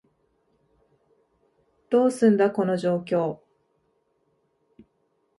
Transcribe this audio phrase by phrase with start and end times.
[1.91, 3.37] どうすんだ、この状況？